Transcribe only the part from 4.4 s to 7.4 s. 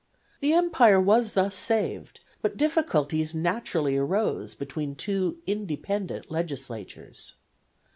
between two independent legislatures.